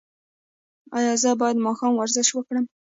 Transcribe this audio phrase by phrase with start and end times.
[0.97, 2.65] ایا زه باید ماښام ورزش وکړم؟